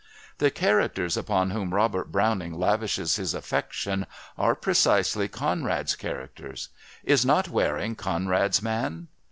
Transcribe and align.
The 0.39 0.49
characters 0.49 1.15
upon 1.15 1.51
whom 1.51 1.75
Robert 1.75 2.11
Browning 2.11 2.55
lavished 2.57 2.97
his 2.97 3.35
affection 3.35 4.07
are 4.35 4.55
precisely 4.55 5.27
Conrad's 5.27 5.95
characters. 5.95 6.69
Is 7.03 7.23
not 7.23 7.49
Waring 7.49 7.93
Conrad's 7.93 8.63
man? 8.63 9.09